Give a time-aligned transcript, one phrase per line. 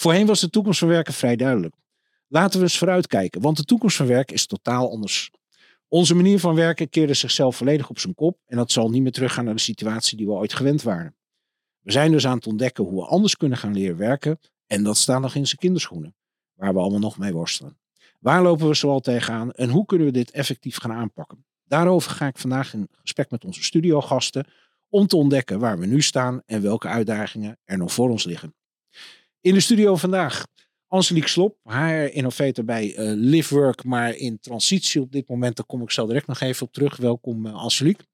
[0.00, 1.74] Voorheen was de toekomst van werken vrij duidelijk.
[2.28, 5.30] Laten we eens vooruitkijken, want de toekomst van werken is totaal anders.
[5.88, 9.12] Onze manier van werken keerde zichzelf volledig op zijn kop en dat zal niet meer
[9.12, 11.16] teruggaan naar de situatie die we ooit gewend waren.
[11.80, 14.96] We zijn dus aan het ontdekken hoe we anders kunnen gaan leren werken en dat
[14.96, 16.14] staat nog in zijn kinderschoenen,
[16.54, 17.78] waar we allemaal nog mee worstelen.
[18.18, 21.44] Waar lopen we zoal tegenaan en hoe kunnen we dit effectief gaan aanpakken?
[21.64, 24.46] Daarover ga ik vandaag in gesprek met onze studiogasten
[24.88, 28.54] om te ontdekken waar we nu staan en welke uitdagingen er nog voor ons liggen.
[29.42, 30.46] In de studio vandaag
[30.88, 35.56] Angelique Slop, haar innovator bij uh, LiveWork, maar in transitie op dit moment.
[35.56, 36.96] Daar kom ik zo direct nog even op terug.
[36.96, 38.04] Welkom uh, Angelique.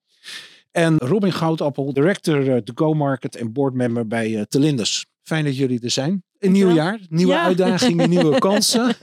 [0.70, 5.06] En Robin Goudappel, director uh, to Go Market en boardmember bij uh, Telindus.
[5.22, 6.24] Fijn dat jullie er zijn.
[6.38, 7.44] Een nieuw jaar, nieuwe ja.
[7.44, 8.94] uitdagingen, nieuwe kansen.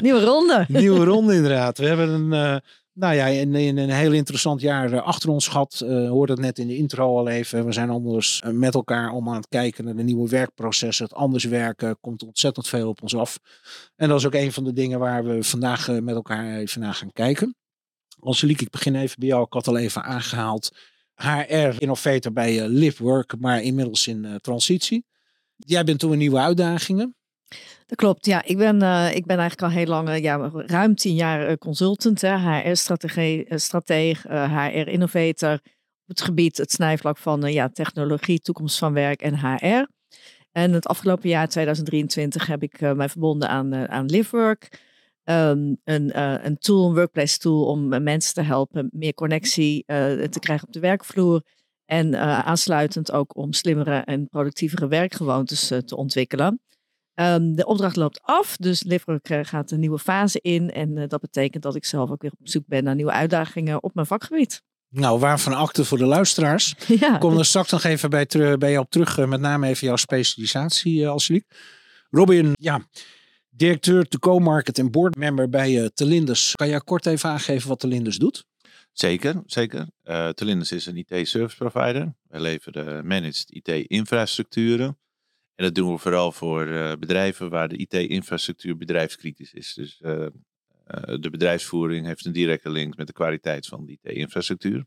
[0.00, 0.64] nieuwe ronde.
[0.80, 1.78] nieuwe ronde inderdaad.
[1.78, 2.62] We hebben een
[2.96, 5.82] nou ja, in, een heel interessant jaar eh, achter ons gehad.
[5.84, 7.64] Uh, hoorde het net in de intro al even.
[7.64, 11.04] We zijn anders eh, met elkaar om aan het kijken naar de nieuwe werkprocessen.
[11.04, 13.38] Het anders werken komt ontzettend veel op ons af.
[13.96, 16.94] En dat is ook een van de dingen waar we vandaag met elkaar even naar
[16.94, 17.56] gaan kijken.
[18.18, 19.42] Angelique, ik begin even bij jou.
[19.42, 20.76] Ik had al even aangehaald.
[21.14, 25.06] HR-innovator bij LiveWork, maar inmiddels in transitie.
[25.56, 27.15] Jij bent toen een nieuwe uitdagingen.
[27.86, 28.44] Dat klopt, ja.
[28.44, 31.56] Ik ben, uh, ik ben eigenlijk al heel lang, uh, ja, ruim tien jaar uh,
[31.56, 39.38] consultant, HR-strateeg, HR-innovator op het gebied, het snijvlak van ja, technologie, toekomst van werk en
[39.38, 39.86] HR.
[40.52, 44.84] En het afgelopen jaar, 2023, heb ik mij verbonden aan, aan LiveWork.
[45.24, 50.66] Um, een, een tool, een workplace tool om mensen te helpen meer connectie te krijgen
[50.66, 51.42] op de werkvloer.
[51.84, 56.60] En aansluitend ook om slimmere en productievere werkgewoontes te ontwikkelen.
[57.20, 60.70] Um, de opdracht loopt af, dus Livework gaat een nieuwe fase in.
[60.70, 63.82] En uh, dat betekent dat ik zelf ook weer op zoek ben naar nieuwe uitdagingen
[63.82, 64.62] op mijn vakgebied.
[64.88, 66.74] Nou, waarvan acte voor de luisteraars.
[67.00, 67.18] Ja.
[67.18, 68.26] Kom er straks nog even bij,
[68.58, 71.56] bij jou op terug, uh, met name even jouw specialisatie, uh, Angelique.
[72.10, 72.86] Robin, ja,
[73.48, 76.52] directeur to co-market en boardmember bij uh, Telindus.
[76.54, 78.44] Kan jij kort even aangeven wat Telindus doet?
[78.92, 79.86] Zeker, zeker.
[80.04, 82.14] Uh, Telindus is een IT-service provider.
[82.28, 84.98] Wij leveren managed IT-infrastructuren
[85.56, 89.74] en dat doen we vooral voor uh, bedrijven waar de IT-infrastructuur bedrijfskritisch is.
[89.74, 90.28] Dus uh, uh,
[91.20, 94.86] de bedrijfsvoering heeft een directe link met de kwaliteit van de IT-infrastructuur.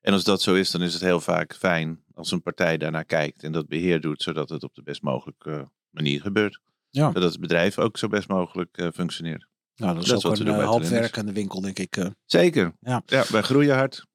[0.00, 3.04] En als dat zo is, dan is het heel vaak fijn als een partij daarnaar
[3.04, 6.60] kijkt en dat beheer doet, zodat het op de best mogelijke manier gebeurt.
[6.90, 7.12] Ja.
[7.12, 9.46] Zodat het bedrijf ook zo best mogelijk functioneert.
[9.76, 12.10] Nou, dat is, dat is ook een halfwerkende winkel, denk ik.
[12.24, 12.72] Zeker.
[12.80, 13.02] Ja.
[13.06, 14.06] ja, wij groeien hard.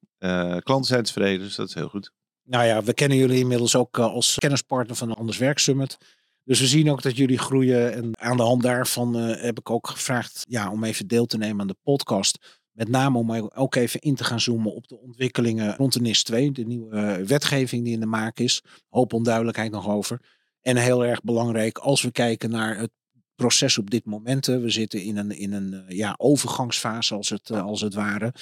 [0.62, 2.12] klanten zijn tevreden, dus dat is heel goed.
[2.46, 5.98] Nou ja, we kennen jullie inmiddels ook eh, als kennispartner van de Anders Werk Summit.
[6.44, 7.92] Dus we zien ook dat jullie groeien.
[7.92, 11.38] En aan de hand daarvan uh, heb ik ook gevraagd ja, om even deel te
[11.38, 12.62] nemen aan de podcast.
[12.72, 16.22] Met name om ook even in te gaan zoomen op de ontwikkelingen rond de NIS
[16.22, 16.52] 2.
[16.52, 18.62] De nieuwe eh, wetgeving die in de maak is.
[18.88, 20.20] Hoop onduidelijkheid nog over.
[20.60, 22.90] En heel erg belangrijk als we kijken naar het
[23.34, 24.46] proces op dit moment.
[24.46, 28.34] We zitten in een, in een ja, overgangsfase als het, als het ware.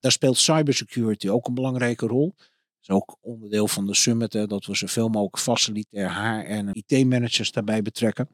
[0.00, 2.34] Daar speelt cybersecurity ook een belangrijke rol
[2.82, 7.52] is ook onderdeel van de summit, hè, dat we zoveel mogelijk facilitair HR en IT-managers
[7.52, 8.28] daarbij betrekken.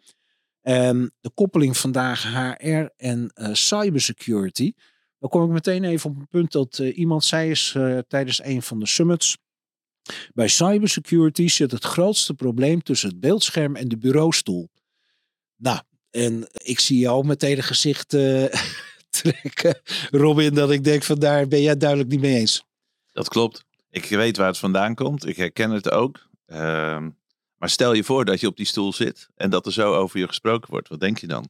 [0.63, 4.73] Um, de koppeling vandaag HR en uh, cybersecurity.
[5.19, 8.45] Dan kom ik meteen even op een punt dat uh, iemand zei is uh, tijdens
[8.45, 9.37] een van de summits.
[10.35, 14.69] Bij cybersecurity zit het grootste probleem tussen het beeldscherm en de bureaustoel.
[15.57, 18.09] Nou, en ik zie jou meteen een gezicht
[19.21, 22.65] trekken, Robin, dat ik denk van daar ben jij duidelijk niet mee eens.
[23.13, 23.67] Dat klopt.
[23.91, 25.27] Ik weet waar het vandaan komt.
[25.27, 26.29] Ik herken het ook.
[26.47, 27.11] Ehm,
[27.57, 30.19] maar stel je voor dat je op die stoel zit en dat er zo over
[30.19, 30.89] je gesproken wordt.
[30.89, 31.49] Wat denk je dan?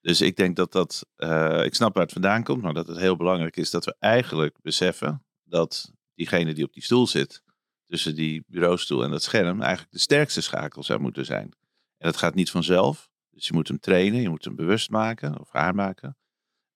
[0.00, 2.98] Dus ik denk dat dat, uh, ik snap waar het vandaan komt, maar dat het
[2.98, 7.42] heel belangrijk is dat we eigenlijk beseffen dat diegene die op die stoel zit,
[7.86, 11.54] tussen die bureaustoel en dat scherm, eigenlijk de sterkste schakel zou moeten zijn.
[11.98, 13.08] En dat gaat niet vanzelf.
[13.30, 16.16] Dus je moet hem trainen, je moet hem bewust maken of haar maken.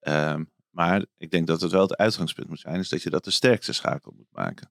[0.00, 3.24] Ehm, maar ik denk dat het wel het uitgangspunt moet zijn, is dat je dat
[3.24, 4.70] de sterkste schakel moet maken.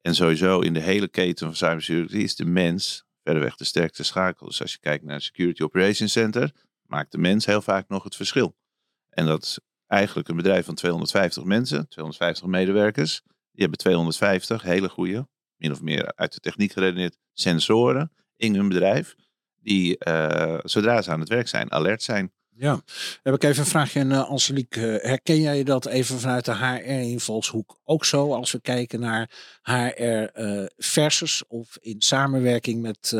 [0.00, 4.46] En sowieso in de hele keten van cybersecurity is de mens verreweg de sterkste schakel.
[4.46, 6.52] Dus als je kijkt naar het Security Operations Center,
[6.82, 8.56] maakt de mens heel vaak nog het verschil.
[9.08, 13.22] En dat is eigenlijk een bedrijf van 250 mensen, 250 medewerkers.
[13.24, 18.68] Die hebben 250 hele goede, min of meer uit de techniek geredeneerd, sensoren in hun
[18.68, 19.14] bedrijf.
[19.62, 22.32] die uh, zodra ze aan het werk zijn, alert zijn.
[22.60, 22.82] Ja,
[23.22, 24.98] heb ik even een vraagje aan uh, Angelique.
[25.02, 29.30] Herken jij dat even vanuit de HR-invalshoek ook zo als we kijken naar
[29.62, 33.16] HR uh, versus of in samenwerking met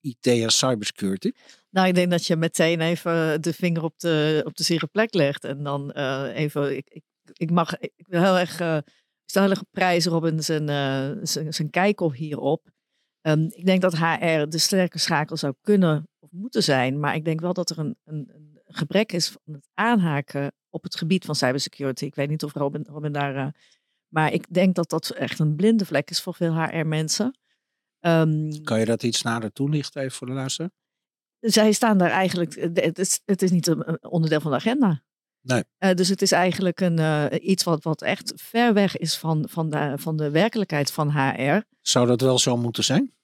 [0.00, 1.32] IT en cybersecurity?
[1.70, 5.14] Nou, ik denk dat je meteen even de vinger op de, op de zere plek
[5.14, 5.44] legt.
[5.44, 5.90] En dan
[6.30, 7.02] even, ik, ik,
[7.32, 8.78] ik, mag, ik wil heel erg, uh,
[9.24, 10.68] stel heel erg prijs Robin zijn,
[11.26, 12.70] zijn, zijn kijk op hierop.
[13.22, 17.00] Um, ik denk dat HR de sterke schakel zou kunnen of moeten zijn.
[17.00, 20.96] Maar ik denk wel dat er een, een gebrek is van het aanhaken op het
[20.96, 22.04] gebied van cybersecurity.
[22.04, 23.36] Ik weet niet of Robin, Robin daar.
[23.36, 23.46] Uh,
[24.08, 27.38] maar ik denk dat dat echt een blinde vlek is voor veel HR-mensen.
[28.00, 30.70] Um, kan je dat iets nader toelichten even voor de luisteraar?
[31.40, 32.54] Zij staan daar eigenlijk.
[32.74, 35.02] Het is, het is niet een onderdeel van de agenda.
[35.40, 35.64] Nee.
[35.78, 39.46] Uh, dus het is eigenlijk een, uh, iets wat, wat echt ver weg is van,
[39.48, 41.60] van, de, van de werkelijkheid van HR.
[41.80, 43.14] Zou dat wel zo moeten zijn?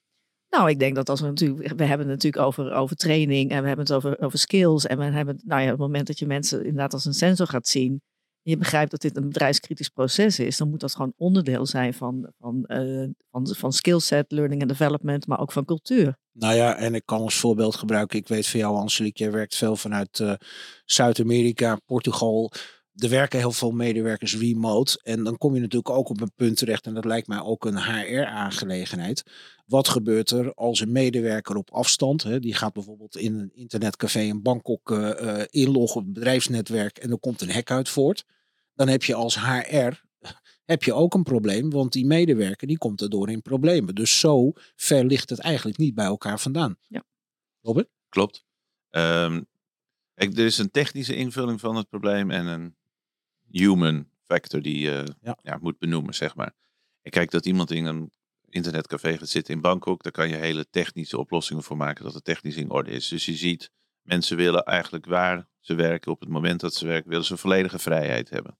[0.51, 3.61] Nou, ik denk dat als we natuurlijk, we hebben het natuurlijk over, over training en
[3.61, 4.85] we hebben het over, over skills.
[4.85, 7.67] En we hebben, nou ja, het moment dat je mensen inderdaad als een sensor gaat
[7.67, 8.01] zien.
[8.43, 11.93] En je begrijpt dat dit een bedrijfskritisch proces is, dan moet dat gewoon onderdeel zijn
[11.93, 16.17] van, van, uh, van, van skillset, learning and development, maar ook van cultuur.
[16.31, 18.19] Nou ja, en ik kan als voorbeeld gebruiken.
[18.19, 20.33] Ik weet van jou, Angelique, jij werkt veel vanuit uh,
[20.85, 22.51] Zuid-Amerika, Portugal
[22.95, 24.99] er werken heel veel medewerkers remote.
[25.03, 26.85] En dan kom je natuurlijk ook op een punt terecht.
[26.85, 29.23] En dat lijkt mij ook een HR-aangelegenheid.
[29.65, 34.19] Wat gebeurt er als een medewerker op afstand, hè, die gaat bijvoorbeeld in een internetcafé
[34.19, 38.25] in Bangkok uh, inloggen op het bedrijfsnetwerk en er komt een hack uit voort.
[38.73, 40.01] Dan heb je als HR
[40.65, 43.95] heb je ook een probleem, want die medewerker die komt erdoor in problemen.
[43.95, 46.77] Dus zo ver ligt het eigenlijk niet bij elkaar vandaan.
[46.87, 47.03] Ja.
[47.61, 47.89] Robert?
[48.09, 48.45] Klopt.
[48.89, 49.47] Um,
[50.15, 52.75] er is een technische invulling van het probleem en een
[53.51, 55.37] human factor die je ja.
[55.41, 55.57] ja.
[55.61, 56.53] moet benoemen, zeg maar.
[57.01, 58.11] En kijk, dat iemand in een
[58.49, 62.23] internetcafé gaat zitten in Bangkok, daar kan je hele technische oplossingen voor maken dat het
[62.23, 63.07] technisch in orde is.
[63.07, 63.71] Dus je ziet,
[64.01, 67.79] mensen willen eigenlijk waar ze werken, op het moment dat ze werken, willen ze volledige
[67.79, 68.57] vrijheid hebben.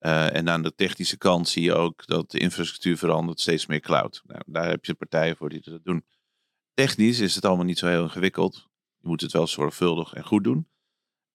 [0.00, 3.80] Uh, en aan de technische kant zie je ook dat de infrastructuur verandert, steeds meer
[3.80, 4.22] cloud.
[4.24, 6.04] Nou, daar heb je partijen voor die dat doen.
[6.74, 8.68] Technisch is het allemaal niet zo heel ingewikkeld.
[8.98, 10.68] Je moet het wel zorgvuldig en goed doen.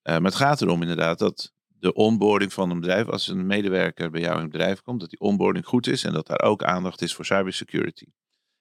[0.04, 4.12] Uh, maar het gaat erom inderdaad dat de onboarding van een bedrijf, als een medewerker
[4.12, 6.64] bij jou in het bedrijf komt, dat die onboarding goed is en dat daar ook
[6.64, 8.06] aandacht is voor cybersecurity.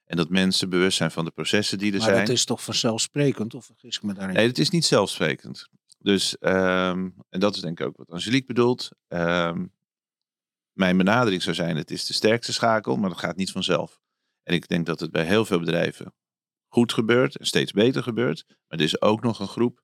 [0.04, 2.16] En dat mensen bewust zijn van de processen die er maar zijn.
[2.16, 4.34] Maar dat is toch vanzelfsprekend, of vergis ik me daarin?
[4.34, 5.68] Nee, het is niet zelfsprekend.
[5.98, 8.90] Dus, um, en dat is denk ik ook wat Angelique bedoelt.
[9.08, 9.72] Um,
[10.72, 14.00] mijn benadering zou zijn, het is de sterkste schakel, maar dat gaat niet vanzelf.
[14.42, 16.14] En ik denk dat het bij heel veel bedrijven
[16.68, 18.44] goed gebeurt en steeds beter gebeurt.
[18.48, 19.82] Maar er is ook nog een groep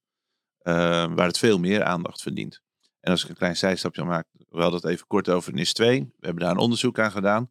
[0.62, 0.74] uh,
[1.14, 2.64] waar het veel meer aandacht verdient.
[3.06, 6.00] En als ik een klein zijstapje maak, we hadden het even kort over NIS 2.
[6.00, 7.50] We hebben daar een onderzoek aan gedaan.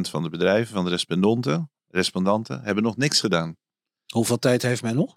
[0.00, 3.56] van de bedrijven, van de respondenten, respondanten, hebben nog niks gedaan.
[4.12, 5.16] Hoeveel tijd heeft men nog?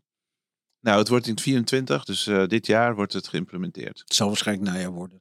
[0.80, 4.00] Nou, het wordt in 24, dus uh, dit jaar wordt het geïmplementeerd.
[4.00, 5.18] Het zal waarschijnlijk najaar worden.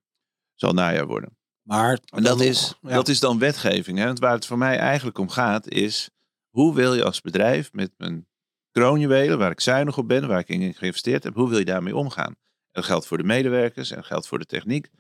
[0.50, 1.36] Het zal najaar worden.
[1.62, 2.94] Maar en dat, is, ja.
[2.94, 3.98] dat is dan wetgeving.
[3.98, 4.04] Hè?
[4.04, 6.10] Want waar het voor mij eigenlijk om gaat, is
[6.50, 8.26] hoe wil je als bedrijf met mijn
[8.70, 11.96] kroonjuwelen, waar ik zuinig op ben, waar ik in geïnvesteerd heb, hoe wil je daarmee
[11.96, 12.34] omgaan?
[12.72, 14.90] Dat geldt voor de medewerkers en dat geldt voor de techniek.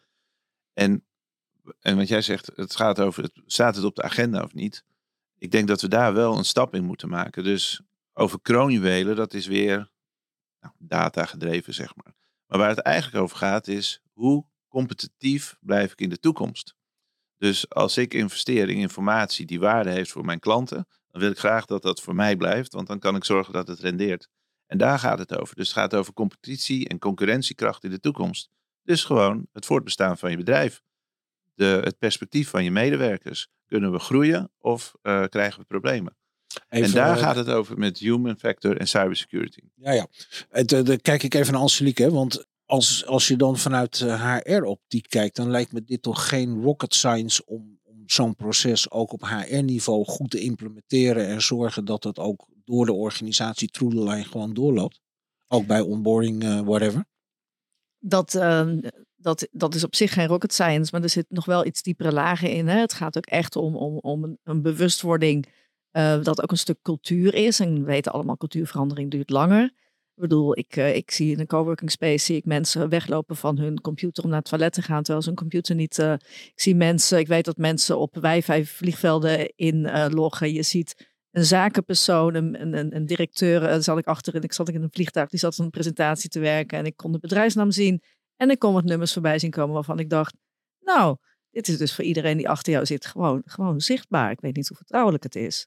[0.72, 1.04] En,
[1.80, 4.84] en wat jij zegt, het gaat over, staat het op de agenda of niet?
[5.38, 7.44] Ik denk dat we daar wel een stap in moeten maken.
[7.44, 7.80] Dus
[8.12, 9.90] over kroonjuwelen, dat is weer
[10.60, 12.14] nou, data gedreven, zeg maar.
[12.46, 16.74] Maar waar het eigenlijk over gaat is, hoe competitief blijf ik in de toekomst?
[17.36, 21.38] Dus als ik investeer in informatie die waarde heeft voor mijn klanten, dan wil ik
[21.38, 24.28] graag dat dat voor mij blijft, want dan kan ik zorgen dat het rendeert.
[24.72, 25.56] En daar gaat het over.
[25.56, 28.48] Dus het gaat over competitie en concurrentiekracht in de toekomst.
[28.82, 30.82] Dus gewoon het voortbestaan van je bedrijf.
[31.54, 33.48] De, het perspectief van je medewerkers.
[33.66, 36.16] Kunnen we groeien of uh, krijgen we problemen?
[36.68, 39.60] Even, en daar uh, gaat het over met human factor en cybersecurity.
[39.74, 40.06] Ja, ja.
[40.62, 45.50] Dan kijk ik even naar Angelique, want als, als je dan vanuit HR-optiek kijkt, dan
[45.50, 50.40] lijkt me dit toch geen rocket science om zo'n proces ook op HR-niveau goed te
[50.40, 55.00] implementeren en zorgen dat het ook door de organisatie Troedelijn gewoon doorloopt.
[55.48, 57.04] Ook bij onboarding, uh, whatever.
[57.98, 58.68] Dat, uh,
[59.16, 62.12] dat, dat is op zich geen rocket science, maar er zit nog wel iets diepere
[62.12, 62.68] lagen in.
[62.68, 62.78] Hè?
[62.78, 65.46] Het gaat ook echt om, om, om een, bewustwording
[65.92, 67.60] uh, dat ook een stuk cultuur is.
[67.60, 69.72] En we weten allemaal, cultuurverandering duurt langer.
[70.22, 73.80] Bedoel, ik, uh, ik zie in een coworking space zie ik mensen weglopen van hun
[73.80, 75.98] computer om naar het toilet te gaan, terwijl ze hun computer niet.
[75.98, 80.52] Uh, ik zie mensen, ik weet dat mensen op wifi vliegvelden inloggen.
[80.52, 84.42] Je ziet een zakenpersoon, een, een, een directeur, uh, zat ik achterin.
[84.42, 87.18] Ik zat in een vliegtuig, die zat een presentatie te werken en ik kon de
[87.18, 88.02] bedrijfsnaam zien.
[88.36, 90.34] En ik kon wat nummers voorbij zien komen waarvan ik dacht,
[90.80, 91.16] nou,
[91.50, 94.30] dit is dus voor iedereen die achter jou zit gewoon, gewoon zichtbaar.
[94.30, 95.66] Ik weet niet hoe vertrouwelijk het is.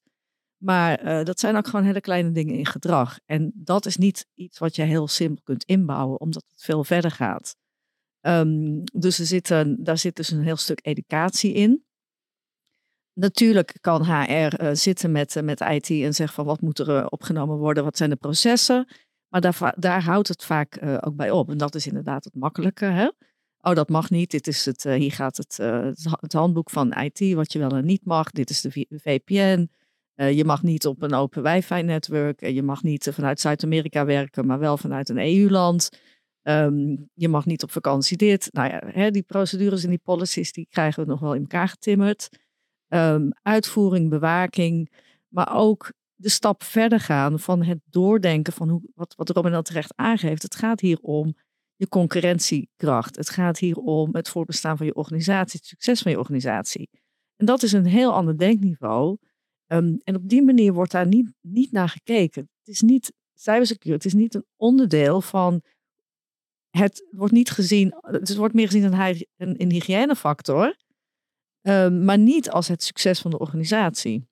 [0.58, 3.20] Maar eh, dat zijn ook gewoon hele kleine dingen in gedrag.
[3.26, 7.12] En dat is niet iets wat je heel simpel kunt inbouwen, omdat het veel verder
[7.12, 7.56] gaat.
[8.22, 9.48] Ehm, dus er zit
[9.78, 11.84] daar zit dus een heel stuk educatie in.
[13.14, 17.08] Natuurlijk kan HR uh, zitten met, uh, met IT en zeggen van wat moet er
[17.08, 18.88] opgenomen worden, wat zijn de processen.
[19.28, 21.50] Maar daar, daar houdt het vaak ook bij op.
[21.50, 22.86] En dat is inderdaad het makkelijke.
[22.86, 23.10] Hè?
[23.62, 24.32] Oh, dat mag niet.
[24.32, 25.58] Dit is het, hier gaat het,
[26.20, 28.32] het handboek van IT, wat je wel en niet mag.
[28.32, 29.70] Dit is de VPN.
[30.16, 32.46] Je mag niet op een open wifi-netwerk.
[32.46, 35.90] je mag niet vanuit Zuid-Amerika werken, maar wel vanuit een EU-land.
[36.48, 38.50] Um, je mag niet op vakantie dit.
[38.52, 41.68] Nou ja, hè, die procedures en die policies, die krijgen we nog wel in elkaar
[41.68, 42.30] getimmerd.
[42.88, 44.92] Um, uitvoering, bewaking,
[45.28, 49.62] maar ook de stap verder gaan van het doordenken van hoe, wat, wat Robin al
[49.62, 50.42] terecht aangeeft.
[50.42, 51.36] Het gaat hier om
[51.76, 53.16] je concurrentiekracht.
[53.16, 56.90] Het gaat hier om het voortbestaan van je organisatie, het succes van je organisatie.
[57.36, 59.18] En dat is een heel ander denkniveau.
[59.68, 62.50] Um, en op die manier wordt daar niet, niet naar gekeken.
[62.60, 65.62] Het is niet cybersecurity, het is niet een onderdeel van
[66.70, 70.76] het wordt niet gezien, het wordt meer gezien als een, een hygiënefactor,
[71.62, 74.28] uh, maar niet als het succes van de organisatie.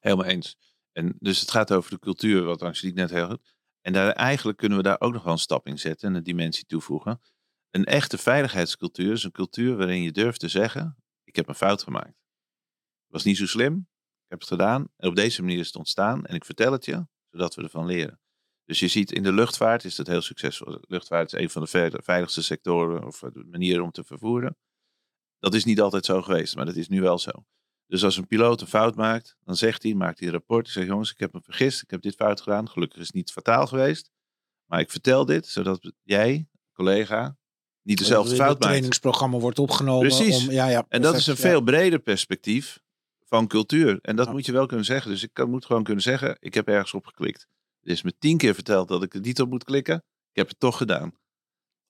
[0.00, 0.56] Helemaal eens.
[0.92, 3.56] En dus het gaat over de cultuur, wat Angelique net heel goed.
[3.80, 6.22] En daar, eigenlijk kunnen we daar ook nog wel een stap in zetten en een
[6.22, 7.20] dimensie toevoegen.
[7.70, 11.82] Een echte veiligheidscultuur is een cultuur waarin je durft te zeggen: Ik heb een fout
[11.82, 12.17] gemaakt.
[13.08, 14.88] Was niet zo slim, ik heb het gedaan.
[14.96, 17.86] En op deze manier is het ontstaan en ik vertel het je, zodat we ervan
[17.86, 18.20] leren.
[18.64, 20.72] Dus je ziet in de luchtvaart is dat heel succesvol.
[20.72, 24.56] De luchtvaart is een van de veiligste sectoren of de manieren om te vervoeren.
[25.38, 27.30] Dat is niet altijd zo geweest, maar dat is nu wel zo.
[27.86, 30.64] Dus als een piloot een fout maakt, dan zegt hij, maakt hij een rapport.
[30.64, 32.68] Hij zegt, jongens, ik heb me vergist, ik heb dit fout gedaan.
[32.68, 34.10] Gelukkig is het niet fataal geweest.
[34.64, 37.36] Maar ik vertel dit, zodat jij, collega,
[37.82, 38.52] niet dezelfde fout maakt.
[38.52, 40.08] Het trainingsprogramma wordt opgenomen.
[40.08, 40.46] Precies.
[40.46, 42.80] Om, ja, ja, en dat is een veel breder perspectief
[43.28, 43.98] van cultuur.
[44.02, 45.10] En dat moet je wel kunnen zeggen.
[45.10, 47.46] Dus ik kan, moet gewoon kunnen zeggen, ik heb ergens op geklikt.
[47.82, 49.96] Er is me tien keer verteld dat ik er niet op moet klikken.
[50.30, 51.12] Ik heb het toch gedaan.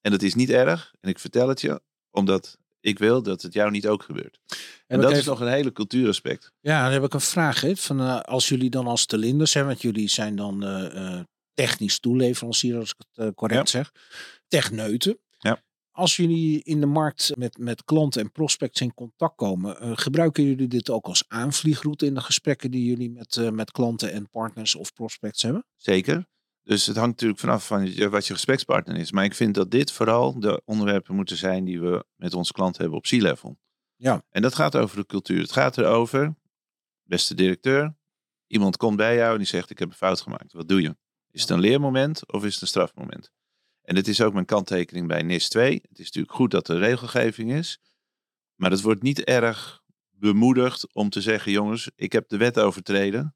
[0.01, 0.95] En dat is niet erg.
[1.01, 4.41] En ik vertel het je, omdat ik wil dat het jou niet ook gebeurt.
[4.87, 6.53] En, dat is nog een hele cultuuraspect.
[6.61, 7.61] Ja, dan heb ik een vraag.
[7.61, 11.21] Hè, van, uh, als jullie dan als Telinders, hè, want jullie zijn dan uh, uh,
[11.55, 13.79] technisch toeleverancier, als ik het correct ja.
[13.79, 13.93] zeg.
[14.49, 15.19] Techneuten.
[15.99, 20.69] Als jullie in de markt met, met klanten en prospects in contact komen, gebruiken jullie
[20.69, 24.93] dit ook als aanvliegroute in de gesprekken die jullie met, met klanten en partners of
[24.93, 25.65] prospects hebben?
[25.77, 26.27] Zeker.
[26.63, 29.13] Dus het hangt natuurlijk vanaf van wat je gesprekspartner is.
[29.13, 32.81] Maar ik vind dat dit vooral de onderwerpen moeten zijn die we met onze klanten
[32.81, 33.59] hebben op C-level.
[33.97, 34.23] Ja.
[34.31, 35.41] En dat gaat over de cultuur.
[35.41, 36.37] Het gaat erover,
[37.03, 37.97] beste directeur,
[38.47, 40.53] iemand komt bij jou en die zegt ik heb een fout gemaakt.
[40.53, 40.97] Wat doe je?
[41.31, 43.33] Is het een leermoment of is het een strafmoment?
[43.89, 45.73] En het is ook mijn kanttekening bij NIS 2.
[45.89, 47.79] Het is natuurlijk goed dat er regelgeving is.
[48.55, 49.81] Maar het wordt niet erg
[50.11, 53.35] bemoedigd om te zeggen, jongens, ik heb de wet overtreden.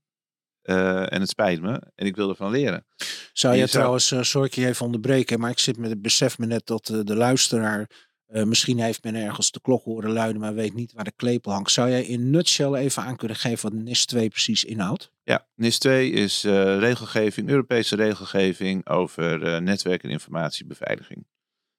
[0.63, 1.83] Uh, en het spijt me.
[1.95, 2.87] En ik wil ervan leren.
[3.33, 6.03] Zou je, je trouwens, uh, sorry ik je even onderbreken, maar ik zit met het
[6.03, 7.91] besef me net dat uh, de luisteraar,
[8.33, 11.71] misschien heeft men ergens de klok horen luiden, maar weet niet waar de klepel hangt.
[11.71, 15.13] Zou jij in nutshell even aan kunnen geven wat NIS 2 precies inhoudt?
[15.23, 21.27] Ja, NIS 2 is regelgeving, Europese regelgeving over netwerk- en informatiebeveiliging.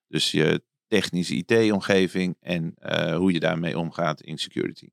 [0.07, 2.75] Dus je technische IT-omgeving en
[3.15, 4.89] hoe je daarmee omgaat in security.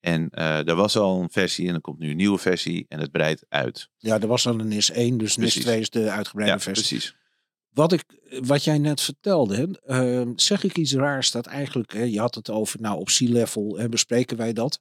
[0.00, 3.00] En uh, er was al een versie en er komt nu een nieuwe versie en
[3.00, 3.90] het breidt uit.
[3.96, 5.54] Ja, er was al een NIS 1, dus precies.
[5.54, 6.98] NIS 2 is de uitgebreide ja, versie.
[6.98, 7.16] Precies.
[7.72, 8.04] Wat, ik,
[8.40, 12.50] wat jij net vertelde, uh, zeg ik iets raars dat eigenlijk, hè, je had het
[12.50, 14.80] over, nou op C-level bespreken wij dat.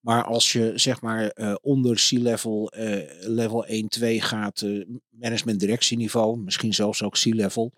[0.00, 2.72] Maar als je zeg maar uh, onder C-level,
[3.20, 4.64] level 1, 2 gaat,
[5.08, 7.72] management directieniveau, misschien zelfs ook C-level.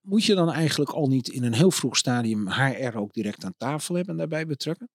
[0.00, 3.54] Moet je dan eigenlijk al niet in een heel vroeg stadium HR ook direct aan
[3.56, 4.88] tafel hebben en daarbij betrekken?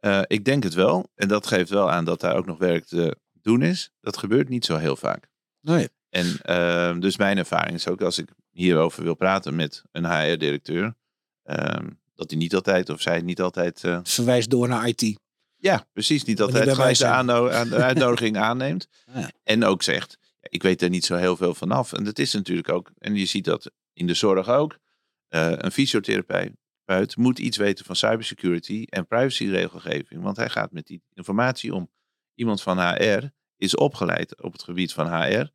[0.00, 1.10] Uh, ik denk het wel.
[1.14, 3.90] En dat geeft wel aan dat daar ook nog werk te doen is.
[4.00, 5.28] Dat gebeurt niet zo heel vaak.
[5.60, 5.88] Nee.
[6.10, 10.94] En uh, dus mijn ervaring is ook als ik hierover wil praten met een HR-directeur,
[11.44, 11.76] uh,
[12.14, 13.82] dat hij niet altijd of zij niet altijd.
[13.82, 14.00] Uh...
[14.02, 15.18] Verwijst door naar IT.
[15.56, 16.24] Ja, precies.
[16.24, 16.98] Niet altijd gelijk
[17.68, 18.88] de, uitnodiging aanneemt.
[19.14, 19.30] Ja.
[19.42, 21.92] En ook zegt: Ik weet er niet zo heel veel vanaf.
[21.92, 24.78] En dat is natuurlijk ook, en je ziet dat in de zorg ook.
[25.28, 30.22] Uh, een fysiotherapeut moet iets weten van cybersecurity en privacyregelgeving.
[30.22, 31.90] Want hij gaat met die informatie om.
[32.34, 35.50] Iemand van HR is opgeleid op het gebied van HR.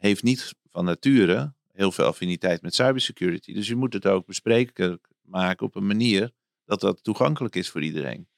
[0.00, 3.52] Heeft niet van nature heel veel affiniteit met cybersecurity.
[3.52, 6.30] Dus je moet het ook bespreekbaar maken op een manier
[6.64, 8.28] dat dat toegankelijk is voor iedereen.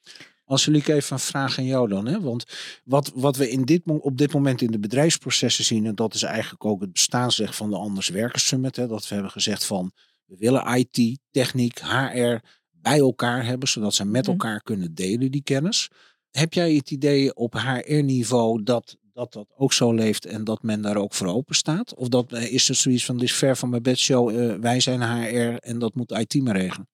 [0.45, 2.07] Als jullie even een vraag aan jou dan.
[2.07, 2.21] Hè?
[2.21, 2.45] Want
[2.85, 6.23] wat, wat we in dit, op dit moment in de bedrijfsprocessen zien, en dat is
[6.23, 9.93] eigenlijk ook het bestaansrecht van de Anders Werkers Summit, hè, dat we hebben gezegd van
[10.25, 12.37] we willen IT, techniek, HR
[12.71, 15.91] bij elkaar hebben, zodat ze met elkaar kunnen delen die kennis.
[16.31, 20.83] heb jij het idee op HR-niveau dat, dat dat ook zo leeft en dat men
[20.83, 21.95] daar ook voor open staat?
[21.95, 24.81] Of dat, eh, is er zoiets van, dit is ver van mijn bedshow, uh, wij
[24.81, 26.89] zijn HR en dat moet IT maar regelen?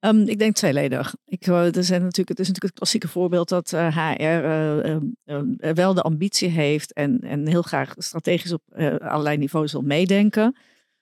[0.00, 1.14] Um, ik denk tweeledig.
[1.24, 5.94] Ik, uh, er zijn natuurlijk, het is natuurlijk het klassieke voorbeeld dat HR ehm, wel
[5.94, 8.62] de ambitie heeft en, en heel graag strategisch op
[8.98, 10.56] allerlei niveaus wil meedenken.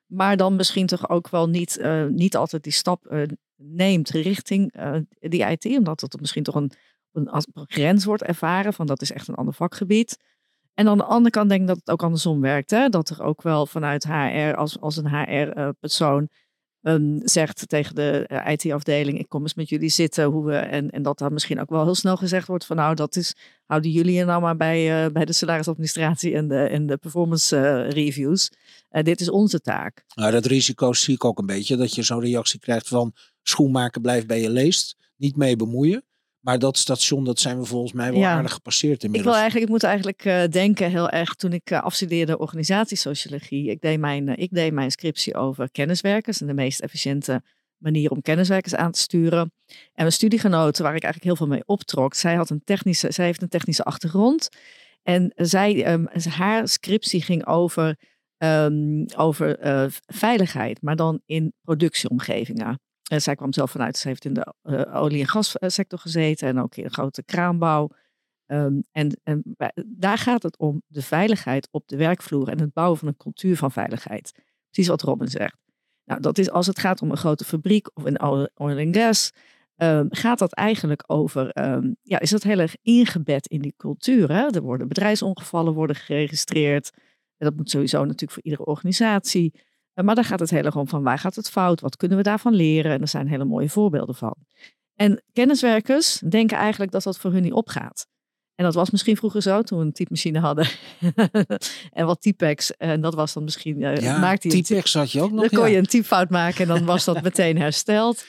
[0.07, 3.26] Maar dan misschien toch ook wel niet, niet altijd die stap
[3.57, 4.73] neemt richting
[5.19, 5.64] die IT.
[5.64, 6.73] Omdat het misschien toch een,
[7.12, 10.19] een, een grens wordt ervaren van dat is echt een ander vakgebied.
[10.75, 12.71] En aan de andere kant denk ik dat het ook andersom werkt.
[12.71, 12.88] Hè?
[12.88, 16.28] Dat er ook wel vanuit HR als, als een HR-persoon
[16.83, 20.25] um, zegt tegen de eh, IT-afdeling: Ik kom eens met jullie zitten.
[20.25, 22.95] Hoe we, en, en dat dan misschien ook wel heel snel gezegd wordt: van nou,
[22.95, 23.35] dat is,
[23.66, 27.57] houden jullie je nou maar bij, uh, bij de salarisadministratie en de, en de performance
[27.57, 28.50] uh, reviews.
[28.90, 30.04] dit is onze taak.
[30.14, 34.00] Nou, dat risico zie ik ook een beetje: dat je zo'n reactie krijgt van schoenmaker
[34.00, 36.04] blijft bij je leest, niet mee bemoeien.
[36.43, 38.33] Maar dat station, dat zijn we volgens mij wel ja.
[38.33, 39.19] aardig gepasseerd inmiddels.
[39.19, 43.71] Ik, wil eigenlijk, ik moet eigenlijk uh, denken heel erg toen ik uh, afstudeerde organisatiesociologie.
[43.71, 47.43] Ik deed, mijn, uh, ik deed mijn scriptie over kenniswerkers en de meest efficiënte
[47.77, 49.53] manier om kenniswerkers aan te sturen.
[49.69, 53.25] En mijn studiegenoten, waar ik eigenlijk heel veel mee optrok, zij, had een technische, zij
[53.25, 54.49] heeft een technische achtergrond.
[55.03, 57.97] En zij, um, haar scriptie ging over,
[58.39, 59.59] um, over
[60.07, 62.81] veiligheid, maar dan in productieomgevingen.
[63.12, 66.59] En zij kwam zelf vanuit, ze heeft in de uh, olie- en gassector gezeten en
[66.59, 67.90] ook in grote kraanbouw.
[68.47, 69.42] Um, en, en
[69.87, 73.57] daar gaat het om de veiligheid op de werkvloer en het bouwen van een cultuur
[73.57, 74.33] van veiligheid.
[74.71, 75.57] Precies wat Robin zegt.
[76.04, 79.33] Nou, dat is als het gaat om een grote fabriek of een oil and gas,
[79.76, 84.33] um, gaat dat eigenlijk over, um, ja, is dat heel erg ingebed in die cultuur.
[84.33, 84.47] Hè?
[84.47, 86.90] Er worden bedrijfsongevallen worden geregistreerd.
[87.37, 89.54] En dat moet sowieso natuurlijk voor iedere organisatie.
[89.95, 91.81] Eh, maar daar gaat het heel erg om van waar gaat het fout?
[91.81, 92.93] Wat kunnen we daarvan leren?
[92.93, 94.35] En er zijn hele mooie voorbeelden van.
[94.95, 98.07] En kenniswerkers denken eigenlijk dat dat voor hun niet opgaat.
[98.55, 100.69] En dat was misschien vroeger zo, toen we een typemachine hadden.
[101.93, 102.77] en wat typex.
[102.77, 103.81] En dat was dan misschien...
[103.81, 105.49] Uh, ja, maakte je typex had je ook nog.
[105.49, 108.25] Dan kon je een typfout maken en dan was dat meteen hersteld.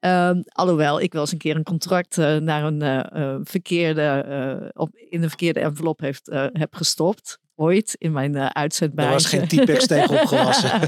[0.00, 4.94] Um, alhoewel ik wel eens een keer een contract uh, naar een uh, verkeerde, op,
[4.94, 9.06] in een verkeerde envelop heeft, heb gestopt ooit in mijn uh, uitzendbuis.
[9.08, 10.80] Er was geen T-Pex tegen opgewassen.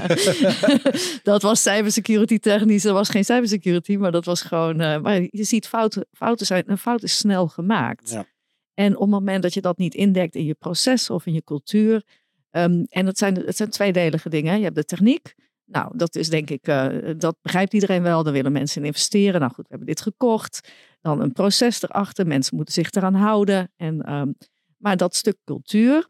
[1.31, 2.83] dat was cybersecurity technisch.
[2.83, 4.81] Dat was geen cybersecurity, maar dat was gewoon...
[4.81, 6.63] Uh, maar je ziet fouten, fouten zijn...
[6.65, 8.09] Een fout is snel gemaakt.
[8.09, 8.25] Ja.
[8.73, 11.43] En op het moment dat je dat niet indekt in je proces of in je
[11.43, 12.03] cultuur...
[12.51, 14.57] Um, en het zijn, het zijn tweedelige dingen.
[14.57, 15.35] Je hebt de techniek.
[15.65, 16.67] Nou, dat is denk ik...
[16.67, 18.23] Uh, dat begrijpt iedereen wel.
[18.23, 19.39] Daar willen mensen in investeren.
[19.39, 20.69] Nou goed, we hebben dit gekocht.
[21.01, 22.27] Dan een proces erachter.
[22.27, 23.71] Mensen moeten zich eraan houden.
[23.75, 24.35] En, um,
[24.77, 26.09] maar dat stuk cultuur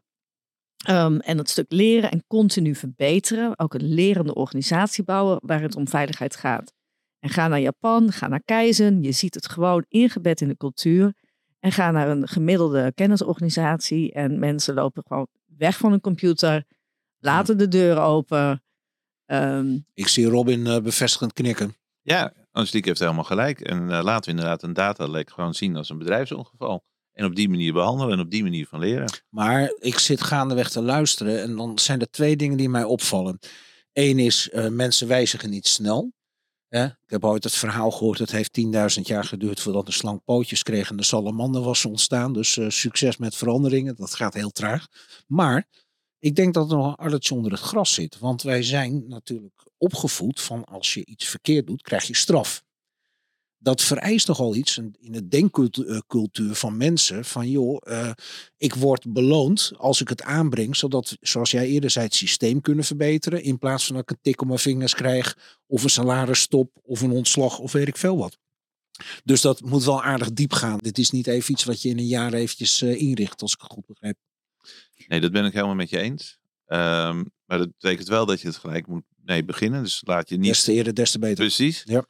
[0.88, 3.58] Um, en het stuk leren en continu verbeteren.
[3.58, 6.72] Ook een lerende organisatie bouwen waar het om veiligheid gaat.
[7.18, 9.02] En ga naar Japan, ga naar Kaizen.
[9.02, 11.14] Je ziet het gewoon ingebed in de cultuur.
[11.58, 14.12] En ga naar een gemiddelde kennisorganisatie.
[14.12, 16.64] En mensen lopen gewoon weg van een computer.
[17.18, 18.62] Laten de deuren open.
[19.26, 21.74] Um, Ik zie Robin uh, bevestigend knikken.
[22.02, 23.60] Ja, Angelique heeft helemaal gelijk.
[23.60, 26.84] En uh, laten we inderdaad een datalek gewoon zien als een bedrijfsongeval.
[27.20, 29.22] En op die manier behandelen en op die manier van leren.
[29.28, 33.38] Maar ik zit gaandeweg te luisteren en dan zijn er twee dingen die mij opvallen.
[33.92, 36.12] Eén is, uh, mensen wijzigen niet snel.
[36.68, 40.24] Ja, ik heb ooit het verhaal gehoord, het heeft 10.000 jaar geduurd voordat de slang
[40.24, 42.32] pootjes kreeg en de salamander was ontstaan.
[42.32, 44.86] Dus uh, succes met veranderingen, dat gaat heel traag.
[45.26, 45.68] Maar
[46.18, 48.18] ik denk dat er nog een addertje onder het gras zit.
[48.18, 52.62] Want wij zijn natuurlijk opgevoed van als je iets verkeerd doet, krijg je straf
[53.62, 57.24] dat vereist toch al iets in de denkcultuur van mensen.
[57.24, 58.10] Van joh, uh,
[58.56, 60.76] ik word beloond als ik het aanbreng.
[60.76, 63.42] Zodat, zoals jij eerder zei, het systeem kunnen verbeteren.
[63.42, 65.58] In plaats van dat ik een tik op mijn vingers krijg.
[65.66, 66.70] Of een salarisstop.
[66.82, 67.58] Of een ontslag.
[67.58, 68.38] Of weet ik veel wat.
[69.24, 70.78] Dus dat moet wel aardig diep gaan.
[70.78, 73.42] Dit is niet even iets wat je in een jaar eventjes uh, inricht.
[73.42, 74.16] Als ik het goed begrijp.
[75.06, 76.38] Nee, dat ben ik helemaal met je eens.
[76.66, 79.82] Um, maar dat betekent wel dat je het gelijk moet mee beginnen.
[79.82, 80.50] Dus laat je niet...
[80.50, 81.34] Des te eerder, des te beter.
[81.34, 81.82] Precies.
[81.84, 82.06] Ja.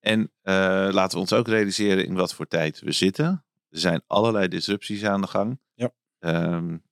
[0.00, 0.54] En uh,
[0.92, 3.44] laten we ons ook realiseren in wat voor tijd we zitten.
[3.68, 5.60] Er zijn allerlei disrupties aan de gang.
[5.74, 5.92] Ja.
[6.18, 6.82] Um,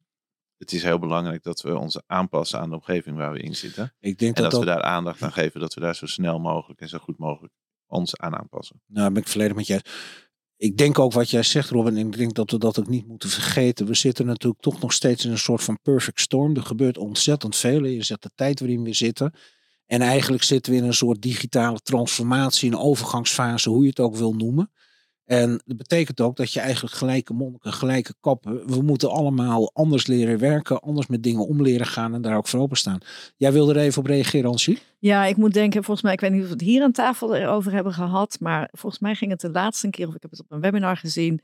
[0.58, 3.94] het is heel belangrijk dat we ons aanpassen aan de omgeving waar we in zitten.
[4.00, 6.38] Ik denk en dat, dat, we daar aandacht aan geven, dat we daar zo snel
[6.38, 7.52] mogelijk en zo goed mogelijk
[7.86, 8.82] ons aan aanpassen.
[8.86, 9.80] Nou, ben ik volledig met je.
[10.56, 13.06] Ik denk ook wat jij zegt, Robin, en ik denk dat we dat ook niet
[13.06, 13.86] moeten vergeten.
[13.86, 16.56] We zitten natuurlijk toch nog steeds in een soort van perfect storm.
[16.56, 17.84] Er gebeurt ontzettend veel.
[17.84, 19.32] Je zet de tijd waarin we zitten.
[19.88, 24.16] En eigenlijk zitten we in een soort digitale transformatie, een overgangsfase, hoe je het ook
[24.16, 24.70] wil noemen.
[25.24, 28.66] En dat betekent ook dat je eigenlijk gelijke monniken, gelijke kappen.
[28.66, 32.48] We moeten allemaal anders leren werken, anders met dingen om leren gaan en daar ook
[32.48, 32.98] voor openstaan.
[33.36, 34.78] Jij wilde er even op reageren, Ansie?
[34.98, 37.36] Ja, ik moet denken, volgens mij, ik weet niet of we het hier aan tafel
[37.36, 40.40] erover hebben gehad, maar volgens mij ging het de laatste keer, of ik heb het
[40.40, 41.40] op een webinar gezien,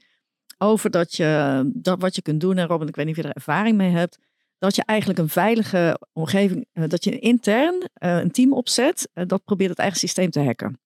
[0.59, 2.59] over dat je, dat wat je kunt doen.
[2.59, 4.19] En Robin, ik weet niet of je er ervaring mee hebt.
[4.64, 9.09] Dat je eigenlijk een veilige omgeving, eh, dat je intern eh, een team opzet.
[9.12, 10.81] eh, dat probeert het eigen systeem te hacken.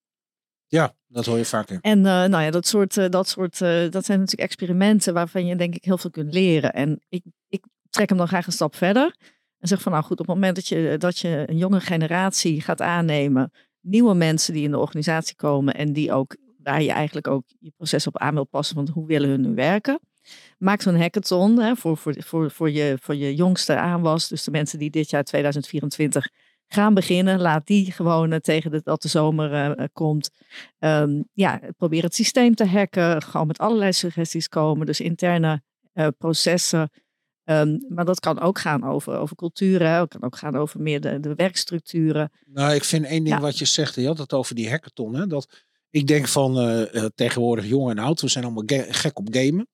[0.66, 1.78] Ja, dat hoor je vaker.
[1.80, 5.84] En nou ja, dat soort, dat soort, dat zijn natuurlijk experimenten waarvan je denk ik
[5.84, 6.72] heel veel kunt leren.
[6.72, 9.16] En ik, ik trek hem dan graag een stap verder.
[9.58, 12.60] En zeg van nou goed, op het moment dat je, dat je een jonge generatie
[12.60, 17.28] gaat aannemen, nieuwe mensen die in de organisatie komen en die ook, waar je eigenlijk
[17.28, 20.00] ook je proces op aan wil passen, van hoe willen hun nu werken.
[20.58, 24.28] Maak zo'n hackathon hè, voor, voor, voor, voor, je, voor je jongste aanwas.
[24.28, 26.28] Dus de mensen die dit jaar 2024
[26.68, 27.40] gaan beginnen.
[27.40, 30.30] Laat die gewoon eh, tegen de, dat de zomer eh, eh, komt.
[30.78, 33.22] Ehm, ja, probeer het systeem te hacken.
[33.22, 34.86] Gewoon met allerlei suggesties komen.
[34.86, 35.62] Dus interne
[36.18, 36.90] processen.
[37.44, 39.82] Ehm, maar dat kan ook gaan over, over cultuur.
[39.82, 40.00] Hè.
[40.00, 42.30] Het kan ook gaan over meer de, de werkstructuren.
[42.44, 43.40] Nou, ik vind één ding Ja.
[43.40, 45.14] wat je zegt, je had het over die hackathon.
[45.14, 46.54] Hè, dat ik denk van
[47.14, 49.68] tegenwoordig jong en oud, we zijn allemaal gek op gamen.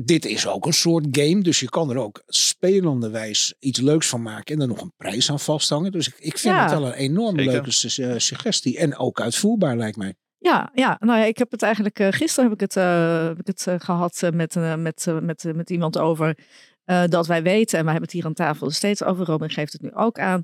[0.00, 4.22] Dit is ook een soort game, dus je kan er ook spelenderwijs iets leuks van
[4.22, 5.92] maken en er nog een prijs aan vasthangen.
[5.92, 6.62] Dus ik, ik vind Ja.
[6.62, 7.52] het wel een enorm Zeker.
[7.52, 10.14] leuke su- eh, suggestie en ook uitvoerbaar lijkt mij.
[10.38, 13.38] Ja, ja, nou ja, ik heb het eigenlijk eh, gisteren heb ik het, eh, heb
[13.38, 16.38] ik het eh, gehad eh, met, met, met, met iemand over
[16.84, 19.72] eh, dat wij weten, en wij hebben het hier aan tafel steeds over, Robin geeft
[19.72, 20.42] het nu ook aan.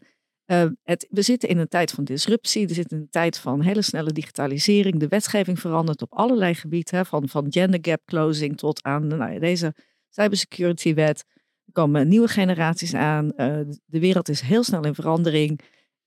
[0.48, 3.60] Eh, het, we zitten in een tijd van disruptie, we zitten in een tijd van
[3.60, 4.98] hele snelle digitalisering.
[4.98, 9.38] De wetgeving verandert op allerlei gebieden, hè, van, van gender gap closing tot aan nou
[9.38, 9.74] deze
[10.08, 11.24] cybersecurity wet.
[11.64, 15.60] Er komen nieuwe generaties aan, eh, de wereld is heel snel in verandering.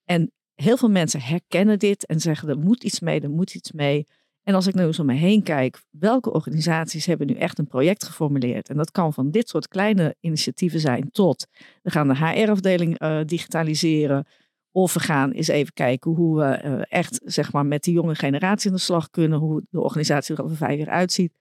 [0.05, 3.71] En heel veel mensen herkennen dit en zeggen er moet iets mee, er moet iets
[3.71, 4.07] mee.
[4.43, 7.67] En als ik nu eens om me heen kijk, welke organisaties hebben nu echt een
[7.67, 8.69] project geformuleerd?
[8.69, 11.47] En dat kan van dit soort kleine initiatieven zijn tot
[11.81, 14.25] we gaan de HR-afdeling eh, digitaliseren.
[14.71, 18.15] Of we gaan eens even kijken hoe we eh, echt zeg maar, met die jonge
[18.15, 19.39] generatie aan de slag kunnen.
[19.39, 21.33] Hoe de organisatie er over vijf jaar uitziet.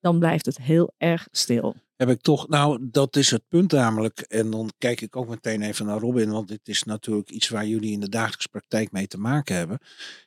[0.00, 1.74] Dan blijft het heel erg stil.
[1.96, 4.20] Heb ik toch, nou dat is het punt namelijk.
[4.20, 7.66] En dan kijk ik ook meteen even naar Robin, want dit is natuurlijk iets waar
[7.66, 9.78] jullie in de dagelijkse praktijk mee te maken hebben.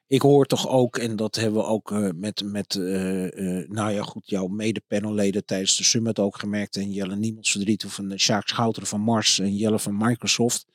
[0.08, 3.91] Ik hoor toch ook, en dat hebben we ook eh, met, met eh, eh, nou
[3.91, 6.75] ja goed, jouw mede-panelleden tijdens de summit ook gemerkt.
[6.75, 10.65] En Jelle Niemels verdriet of een Sjaak Schouteren van Mars en Jelle van Microsoft.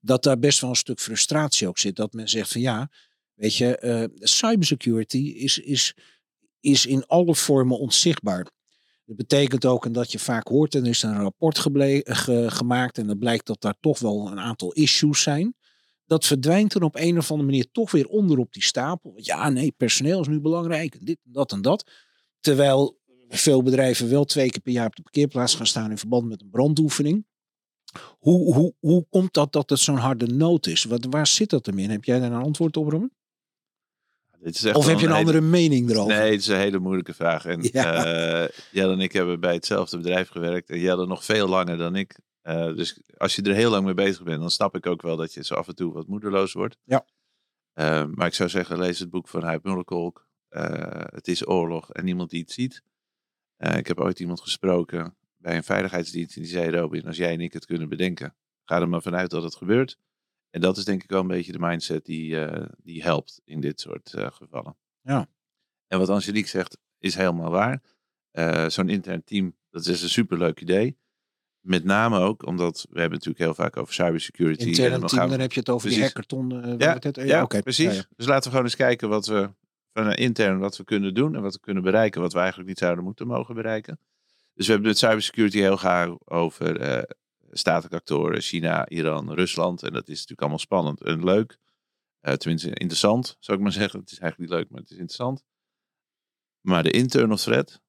[0.00, 1.96] Dat daar best wel een stuk frustratie ook zit.
[1.96, 2.90] Dat men zegt van ja,
[3.34, 5.94] weet je, cybersecurity is, is,
[6.60, 8.46] is in alle vormen onzichtbaar.
[9.06, 11.58] Dat betekent ook en dat je vaak hoort, en er is een rapport
[12.28, 15.54] gemaakt en het blijkt dat daar toch wel een aantal issues zijn.
[16.06, 19.12] Dat verdwijnt dan op een of andere manier toch weer onder op die stapel.
[19.16, 21.90] Ja, nee, personeel is nu belangrijk, dit en dat en dat.
[22.40, 26.28] Terwijl veel bedrijven wel twee keer per jaar op de parkeerplaats gaan staan in verband
[26.28, 27.26] met een brandoefening.
[28.18, 30.84] Hoe, hoe, hoe komt dat dat het zo'n harde nood is?
[30.84, 31.90] Wat, waar zit dat hem in?
[31.90, 33.12] Heb jij daar een antwoord op, Robin?
[34.46, 36.16] Dit is echt Of heb je een andere mening erover?
[36.16, 37.44] Nee, het is een hele moeilijke vraag.
[37.44, 38.04] En Ja.
[38.04, 40.70] eh, Jelle en ik hebben bij hetzelfde bedrijf gewerkt.
[40.70, 42.18] En Jelle nog veel langer dan ik.
[42.42, 45.16] Eh, dus als je er heel lang mee bezig bent, dan snap ik ook wel
[45.16, 46.76] dat je zo af en toe wat moedeloos wordt.
[46.84, 47.06] Ja.
[47.72, 50.28] Eh, maar ik zou zeggen, lees het boek van Huip Mullekolk.
[50.48, 52.82] Eh, het is oorlog en niemand die het ziet.
[53.56, 56.36] Ik heb ooit iemand gesproken bij een veiligheidsdienst.
[56.36, 59.30] En die zei, Robin, als jij en ik het kunnen bedenken, ga er maar vanuit
[59.30, 59.98] dat het gebeurt.
[60.56, 63.60] En dat is denk ik wel een beetje de mindset die, eh, die helpt in
[63.60, 64.76] dit soort eh, gevallen.
[65.02, 65.28] Ja.
[65.86, 67.82] En wat Angelique zegt is helemaal waar.
[68.30, 70.96] Eh, Zo'n intern team, dat is een superleuk idee.
[71.60, 74.62] Met name ook omdat we hebben natuurlijk heel vaak over cybersecurity.
[74.62, 76.48] en Intern dan team, we- dan heb je het over die hackathon.
[76.78, 77.94] Ja, het ja, precies.
[77.96, 78.04] Ja.
[78.16, 79.50] Dus laten we gewoon eens kijken wat we
[79.92, 82.78] van intern wat we kunnen doen en wat we kunnen bereiken, wat we eigenlijk niet
[82.78, 84.00] zouden moeten mogen bereiken.
[84.54, 86.80] Dus we hebben het cybersecurity heel graag over
[87.50, 89.82] statelijke actoren, China, Iran, Rusland.
[89.82, 91.58] En dat is natuurlijk allemaal spannend en leuk.
[92.20, 94.00] Eh, tenminste, interessant, zou ik maar zeggen.
[94.00, 95.44] Het is eigenlijk niet leuk, maar het is interessant.
[96.60, 97.80] Maar de internal threat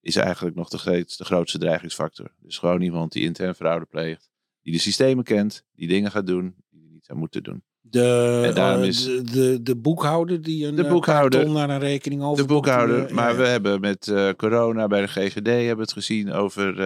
[0.00, 2.34] is eigenlijk nog de, grootste- de grootste dreigingsfactor.
[2.38, 4.30] Dus gewoon iemand die intern fraude pleegt,
[4.62, 7.64] die de systemen kent, die dingen gaat doen die hij niet zou moeten doen.
[7.80, 11.50] De, eh, is- de, de, de boekhouder die een De eh, boekhouder.
[11.50, 12.42] naar een rekening over.
[12.46, 13.14] De boekhouder.
[13.14, 16.80] maar ja, we hebben met corona bij de GGD hebben we het gezien over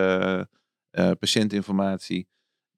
[0.90, 2.28] eh, eh, patiëntinformatie.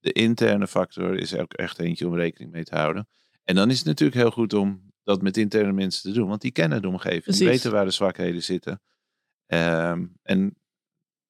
[0.00, 3.08] De interne factor is ook echt eentje om rekening mee te houden.
[3.44, 6.28] En dan is het natuurlijk heel goed om dat met interne mensen te doen.
[6.28, 7.36] Want die kennen de omgeving.
[7.36, 8.80] Die weten waar de zwakheden zitten.
[9.46, 10.56] Ehm, en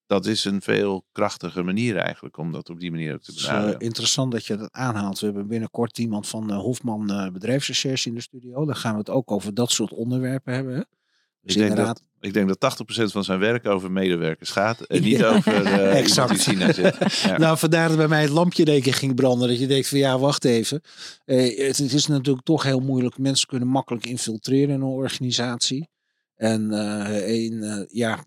[0.07, 3.41] dat is een veel krachtiger manier eigenlijk om dat op die manier ook te Het
[3.41, 3.79] is benaderen.
[3.79, 5.19] eh, interessant dat je dat aanhaalt.
[5.21, 8.65] We hebben binnenkort iemand van eh, Hofman eh, Bedrijfsrecherche in de studio.
[8.65, 10.75] Daar gaan we het ook over dat soort onderwerpen hebben.
[10.75, 14.81] Dus Ik denk inderdaad, Ik denk dat 80% van zijn werk over medewerkers gaat.
[14.81, 16.43] En niet over iemand exact.
[16.43, 16.97] China zit.
[17.23, 17.39] Ja.
[17.39, 19.49] Nou, vandaar dat bij mij het lampje in keer ging branden.
[19.49, 20.81] Dat je denkt van ja, wacht even.
[21.25, 23.19] Eh, het, het is natuurlijk toch heel moeilijk.
[23.19, 25.89] Mensen kunnen makkelijk infiltreren in een organisatie.
[26.37, 28.25] En eh, eh, ja,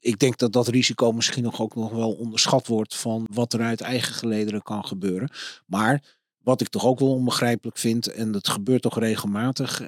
[0.00, 3.60] ik denk dat dat risico misschien nog ook nog wel onderschat wordt van wat er
[3.60, 5.30] uit eigen gelederen kan gebeuren.
[5.66, 9.82] Maar wat ik toch ook wel onbegrijpelijk vind, en dat gebeurt toch regelmatig,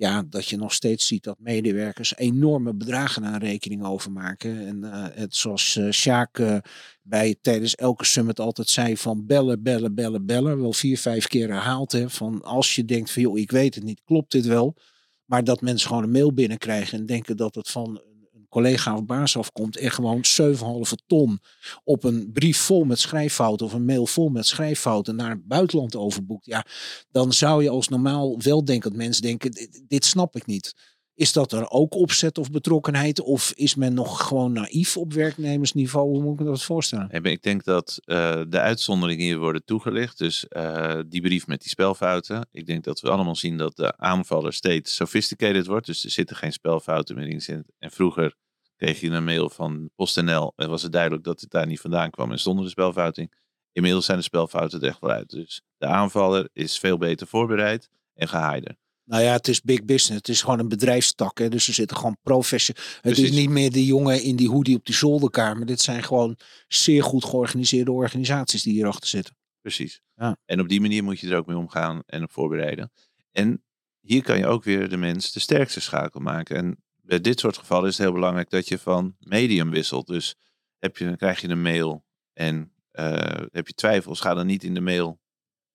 [0.00, 4.66] ja, dat je nog steeds ziet dat medewerkers enorme bedragen aan rekening overmaken.
[4.66, 6.56] En uh, het, zoals uh, Sjaak uh,
[7.02, 10.60] bij tijdens elke summit altijd zei van bellen, bellen, bellen, bellen.
[10.60, 11.98] Wel vier, vijf keer herhaald.
[12.06, 14.76] Van als je denkt van joh, ik weet het niet, klopt dit wel?
[15.24, 18.02] Maar dat mensen gewoon een mail binnenkrijgen en denken dat het van
[18.50, 20.60] collega of baas afkomt en gewoon 7,5
[21.06, 21.40] ton
[21.84, 25.96] op een brief vol met schrijffouten of een mail vol met schrijffouten naar het buitenland
[25.96, 26.66] overboekt, ja,
[27.10, 30.74] dan zou je als normaal weldenkend mens denken, dit, dit snap ik niet.
[31.20, 33.20] Is dat er ook opzet of betrokkenheid?
[33.20, 36.08] Of is men nog gewoon naïef op werknemersniveau?
[36.08, 37.10] Hoe moet ik dat voorstellen?
[37.10, 40.18] Ik denk dat uh, de uitzonderingen hier worden toegelicht.
[40.18, 42.48] Dus uh, die brief met die spelfouten.
[42.52, 45.86] Ik denk dat we allemaal zien dat de aanvaller steeds sophisticated wordt.
[45.86, 47.64] Dus er zitten geen spelfouten meer in.
[47.78, 48.34] En vroeger
[48.76, 50.52] kreeg je een mail van PostNL.
[50.56, 52.30] En was het duidelijk dat het daar niet vandaan kwam.
[52.30, 53.32] En zonder de spelfouting.
[53.72, 55.30] Inmiddels zijn de spelfouten er echt wel uit.
[55.30, 58.76] Dus de aanvaller is veel beter voorbereid en gehaider.
[59.10, 60.18] Nou ja, het is big business.
[60.18, 61.38] Het is gewoon een bedrijfstak.
[61.38, 61.48] Hè?
[61.48, 62.82] Dus er zitten gewoon professioneel.
[63.00, 65.66] Het is niet meer de jongen in die hoodie op die zolderkamer.
[65.66, 66.36] Dit zijn gewoon
[66.68, 69.36] zeer goed georganiseerde organisaties die hierachter zitten.
[69.60, 70.00] Precies.
[70.14, 70.36] Ja.
[70.44, 72.92] En op die manier moet je er ook mee omgaan en op voorbereiden.
[73.32, 73.64] En
[74.00, 76.56] hier kan je ook weer de mens de sterkste schakel maken.
[76.56, 80.06] En bij dit soort gevallen is het heel belangrijk dat je van medium wisselt.
[80.06, 80.36] Dus
[80.78, 84.74] heb je, krijg je een mail en uh, heb je twijfels, ga dan niet in
[84.74, 85.20] de mail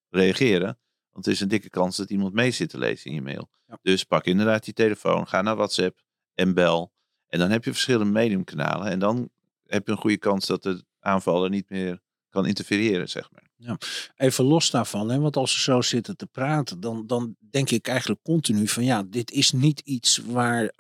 [0.10, 0.80] reageren.
[1.16, 3.50] Want er is een dikke kans dat iemand mee zit te lezen in je mail.
[3.82, 6.02] Dus pak inderdaad je telefoon, ga naar WhatsApp
[6.34, 6.92] en bel.
[7.28, 8.88] En dan heb je verschillende mediumkanalen.
[8.88, 9.30] En dan
[9.66, 13.44] heb je een goede kans dat de aanvaller niet meer kan interfereren, zeg maar.
[13.56, 13.78] Ja.
[14.16, 17.88] Even los daarvan, hè, want als we zo zitten te praten, dan, dan denk ik
[17.88, 20.74] eigenlijk continu van ja, dit is niet iets waar,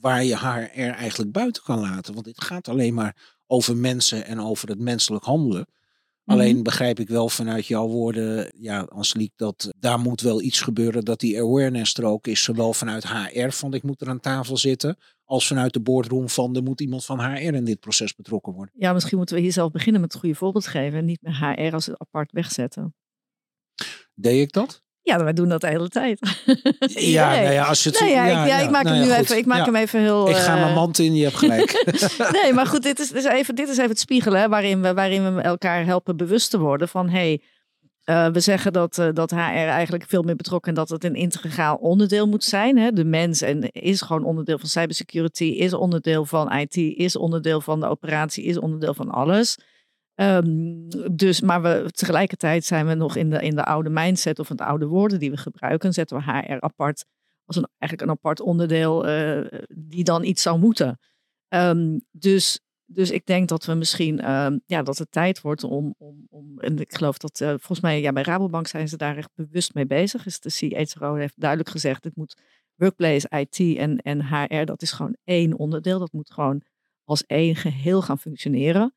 [0.00, 2.12] waar je haar er eigenlijk buiten kan laten.
[2.12, 5.66] Want dit gaat alleen maar over mensen en over het menselijk handelen.
[6.26, 6.62] Alleen mhm.
[6.62, 11.20] begrijp ik wel vanuit jouw woorden, ja, Anseliek, dat daar moet wel iets gebeuren, dat
[11.20, 14.96] die awareness er ook is, zowel vanuit HR van ik moet er aan tafel zitten,
[15.24, 18.74] als vanuit de boardroom van er moet iemand van HR in dit proces betrokken worden.
[18.78, 21.36] Ja, misschien moeten we hier zelf beginnen met het goede voorbeeld geven en niet met
[21.36, 22.94] HR als het apart wegzetten.
[24.14, 24.84] Deed ik dat?
[25.06, 26.18] Ja, wij doen dat de hele tijd.
[27.16, 28.00] ja, nou ja, als je het...
[28.00, 30.00] Nee, ja, ja, ik, ja, ik maak, nou hem nu even, ik maak hem even
[30.00, 30.28] heel...
[30.28, 31.84] Ik ga mijn eh, mand in, je hebt gelijk.
[32.42, 35.40] nee, maar goed, dit is, even, dit is even het spiegelen waarin we, waarin we
[35.40, 37.08] elkaar helpen bewust te worden van...
[37.08, 37.40] Hey,
[38.04, 41.14] uh, we zeggen dat, uh, dat HR eigenlijk veel meer betrokken en dat het een
[41.14, 42.78] integraal onderdeel moet zijn.
[42.78, 42.92] Hè?
[42.92, 47.80] De mens en is gewoon onderdeel van cybersecurity, is onderdeel van IT, is onderdeel van
[47.80, 49.58] de operatie, is onderdeel van alles.
[50.16, 54.48] Um, dus, maar we, tegelijkertijd zijn we nog in de, in de oude mindset of
[54.48, 55.92] de oude woorden die we gebruiken.
[55.92, 57.04] Zetten we HR apart
[57.44, 60.98] als een, eigenlijk een apart onderdeel uh, die dan iets zou moeten.
[61.48, 65.94] Um, dus, dus ik denk dat we misschien, um, ja, dat het tijd wordt om,
[65.98, 69.16] om, om en ik geloof dat, uh, volgens mij, ja, bij Rabobank zijn ze daar
[69.16, 70.22] echt bewust mee bezig.
[70.22, 72.36] Dus de CHRO heeft duidelijk gezegd, het moet
[72.74, 75.98] workplace, IT en, en HR, dat is gewoon één onderdeel.
[75.98, 76.62] Dat moet gewoon
[77.04, 78.94] als één geheel gaan functioneren.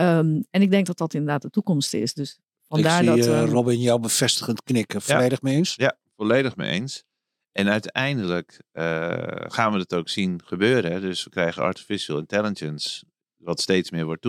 [0.00, 2.14] Um, en ik denk dat dat inderdaad de toekomst is.
[2.14, 3.46] Dus vandaar ik zie, dat.
[3.46, 5.02] Uh, Robin, jou bevestigend knikken.
[5.02, 5.74] Volledig ja, mee eens?
[5.74, 7.04] Ja, volledig mee eens.
[7.52, 8.82] En uiteindelijk uh,
[9.38, 10.92] gaan we het ook zien gebeuren.
[10.92, 11.00] Hè?
[11.00, 13.04] Dus we krijgen artificial intelligence,
[13.36, 14.22] wat steeds meer wordt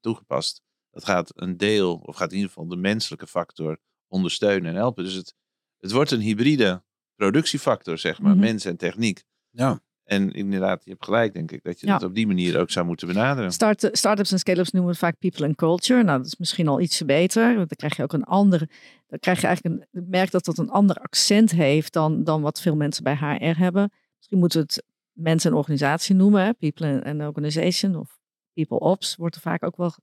[0.00, 0.62] toegepast.
[0.90, 5.04] Dat gaat een deel, of gaat in ieder geval de menselijke factor ondersteunen en helpen.
[5.04, 5.34] Dus het,
[5.78, 6.82] het wordt een hybride
[7.14, 8.46] productiefactor, zeg maar, mm -hmm.
[8.46, 9.24] mens en techniek.
[9.50, 9.82] Ja.
[10.04, 11.92] En inderdaad, je hebt gelijk, denk ik, dat je ja.
[11.98, 13.52] dat op die manier ook zou moeten benaderen.
[13.52, 16.02] Start, startups en scale-ups noemen we vaak people and culture.
[16.02, 17.44] Nou, dat is misschien al iets beter.
[17.46, 18.68] Want dan krijg je ook een andere.
[19.06, 20.04] Dan krijg je eigenlijk een.
[20.08, 23.92] Merk dat dat een ander accent heeft dan, dan wat veel mensen bij HR hebben.
[24.16, 26.44] Misschien moeten we het mensen en organisatie noemen.
[26.44, 26.52] Hè?
[26.52, 28.18] People and organization of
[28.52, 29.94] people ops wordt er vaak ook wel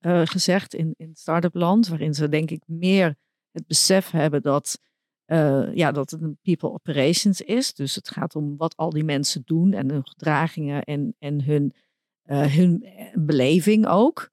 [0.00, 1.88] uh, gezegd in, in start-up land.
[1.88, 3.16] Waarin ze denk ik meer
[3.50, 4.78] het besef hebben dat
[5.32, 7.74] uh, ja, dat het een people operations is.
[7.74, 11.72] Dus het gaat om wat al die mensen doen en hun gedragingen en, en hun,
[12.24, 14.30] uh, hun beleving ook.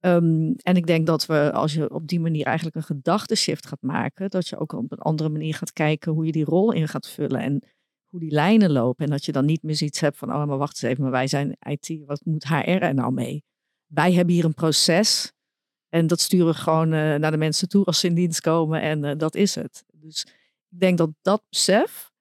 [0.00, 3.82] Um, en ik denk dat we, als je op die manier eigenlijk een gedachteshift gaat
[3.82, 6.88] maken, dat je ook op een andere manier gaat kijken hoe je die rol in
[6.88, 7.62] gaat vullen en
[8.04, 9.04] hoe die lijnen lopen.
[9.04, 11.12] En dat je dan niet meer zoiets hebt van, oh maar wacht eens even, maar
[11.12, 13.44] wij zijn IT, wat moet HR er nou mee?
[13.86, 15.32] Wij hebben hier een proces
[15.88, 19.18] en dat sturen we gewoon naar de mensen toe als ze in dienst komen en
[19.18, 19.84] dat is het.
[20.00, 20.26] Dus
[20.68, 22.12] ik denk dat dat besef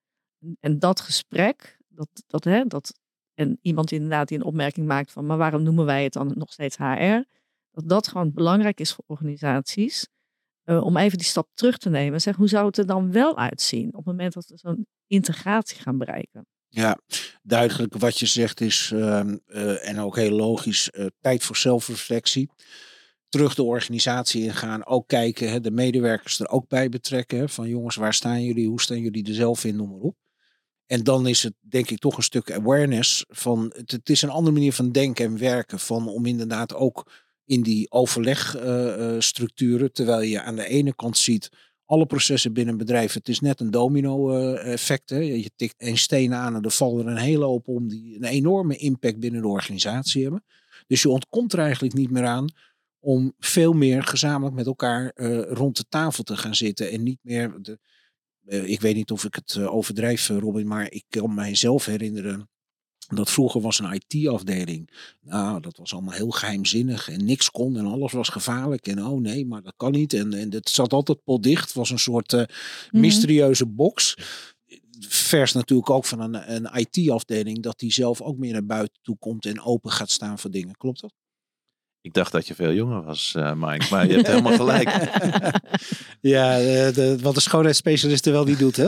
[0.60, 3.00] en dat gesprek, dat, dat, hè, dat,
[3.34, 6.52] en iemand inderdaad die een opmerking maakt van, maar waarom noemen wij het dan nog
[6.52, 7.24] steeds HR?
[7.72, 10.08] Dat dat gewoon belangrijk is voor organisaties.
[10.66, 12.22] Uh, om even die stap terug te nemen.
[12.22, 15.80] Zeg, hoe zou het er dan wel uitzien op het moment dat we zo'n integratie
[15.80, 16.46] gaan bereiken?
[16.68, 17.00] Ja,
[17.42, 22.50] duidelijk wat je zegt is, ehm, eh, en ook heel logisch, eh, tijd voor zelfreflectie.
[23.30, 27.38] Terug de organisatie ingaan, ook kijken, hè, de medewerkers er ook bij betrekken.
[27.38, 30.16] hè, Van jongens, waar staan jullie, hoe staan jullie er zelf in, noem maar op.
[30.86, 34.30] En dan is het denk ik toch een stuk awareness van, het, het is een
[34.30, 35.80] andere manier van denken en werken.
[35.80, 37.12] Van om inderdaad ook
[37.46, 41.50] in die overlegstructuren, terwijl je aan de ene kant ziet,
[41.86, 45.10] alle processen binnen bedrijf, het is net een domino-effect.
[45.10, 48.24] je tikt een steen aan en er vallen er een hele hoop om die een
[48.24, 50.44] enorme impact binnen de organisatie hebben.
[50.88, 52.48] Dus je ontkomt er eigenlijk niet meer aan
[53.00, 56.92] om veel meer gezamenlijk met elkaar eh, rond de tafel te gaan zitten.
[56.92, 57.80] En niet meer, de,
[58.46, 62.50] eh, ik weet niet of ik het eh, overdrijf Robin, maar ik kan mijzelf herinneren
[63.16, 64.90] dat vroeger was een IT-afdeling.
[65.22, 68.88] Nou, dat was allemaal heel geheimzinnig en niks kon en alles was gevaarlijk.
[68.88, 70.14] En oh nee, maar dat kan niet.
[70.14, 71.64] En, en het zat altijd potdicht.
[71.64, 72.44] Het was een soort uh,
[72.92, 74.18] mysterieuze box.
[75.00, 79.18] Vers natuurlijk ook van een, een IT-afdeling dat die zelf ook meer naar buiten toe
[79.18, 80.76] komt en open gaat staan voor dingen.
[80.76, 81.14] Klopt dat?
[82.08, 84.90] Ik dacht dat je veel jonger was, uh, Mike, maar je hebt helemaal gelijk.
[86.36, 88.88] ja, de, de, wat de schoonheidsspecialist er wel niet doet, hè?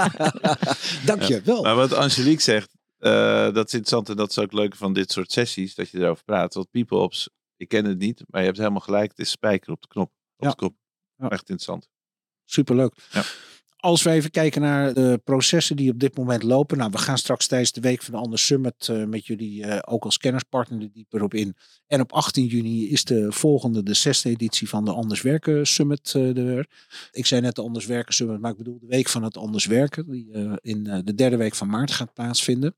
[1.10, 1.62] Dank je wel.
[1.62, 3.10] Maar wat Angelique zegt, uh,
[3.52, 6.24] dat is interessant en dat is ook leuk van dit soort sessies, dat je erover
[6.24, 6.54] praat.
[6.54, 9.10] Want People Ops, ik ken het niet, maar je hebt helemaal gelijk.
[9.10, 10.10] Het is spijker op de knop.
[10.36, 10.50] Op Ja.
[10.50, 10.74] de kop.
[11.16, 11.28] Ja.
[11.28, 11.88] Echt interessant.
[12.44, 12.94] Superleuk.
[13.10, 13.22] Ja.
[13.86, 16.78] Als we even kijken naar de processen die op dit moment lopen.
[16.78, 19.78] Nou, we gaan straks tijdens de week van de Anders Summit eh, met jullie eh,
[19.92, 21.56] ook als kennispartner er dieper op in.
[21.86, 26.12] En op 18 juni is de volgende, de zesde editie van de Anders Werken Summit
[26.14, 26.66] eh, er.
[27.12, 29.66] Ik zei net de Anders Werken Summit, maar ik bedoel de week van het Anders
[29.66, 30.10] Werken.
[30.10, 32.76] Die in de derde week van maart gaat plaatsvinden.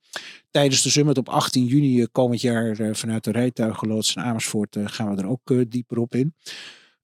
[0.50, 5.22] Tijdens de Summit op 18 juni komend jaar vanuit de rijtuigenloods in Amersfoort gaan we
[5.22, 6.34] er ook dieper op in.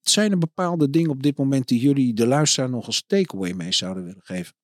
[0.09, 3.73] Zijn er bepaalde dingen op dit moment die jullie de luisteraar nog als takeaway mee
[3.73, 4.55] zouden willen geven?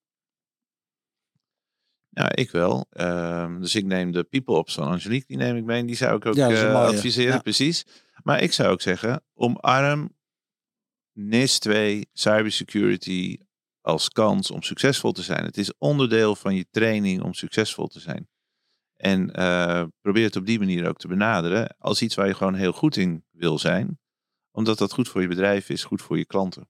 [2.08, 2.86] Ja, ik wel.
[2.90, 5.80] Ehm, dus ik neem de People Ops van Angelique, die neem ik mee.
[5.80, 7.38] En die zou ik ook Ja, eh, adviseren, Ja.
[7.38, 7.86] precies.
[8.22, 10.16] Maar ik zou ook zeggen, omarm
[11.12, 13.38] NIS 2 cybersecurity
[13.80, 15.44] als kans om succesvol te zijn.
[15.44, 18.28] Het is onderdeel van je training om succesvol te zijn.
[18.96, 22.54] En eh, probeer het op die manier ook te benaderen als iets waar je gewoon
[22.54, 23.98] heel goed in wil zijn.
[24.52, 26.68] Omdat dat goed voor je bedrijf is, goed voor je klanten.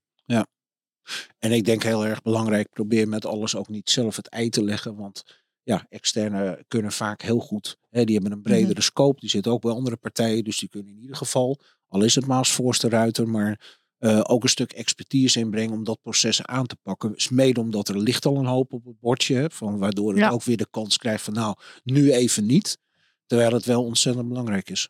[1.39, 4.65] En ik denk heel erg belangrijk, probeer met alles ook niet zelf het ei te
[4.65, 4.97] leggen.
[4.97, 5.23] Want
[5.63, 7.77] ja, externe kunnen vaak heel goed.
[7.89, 9.21] Hè, die hebben een bredere scope.
[9.21, 10.45] Die zitten ook bij andere partijen.
[10.45, 14.21] Dus die kunnen in ieder geval, al is het maar als voorste ruiter, maar eh,
[14.23, 17.13] ook een stuk expertise inbrengen om dat proces aan te pakken.
[17.13, 19.35] Dus mede omdat er ligt al een hoop op het bordje.
[19.35, 20.31] hè, Van, waardoor het Ja.
[20.31, 22.79] ook weer de kans krijgt van nou, nu even niet.
[23.27, 24.89] Terwijl het wel ontzettend belangrijk is.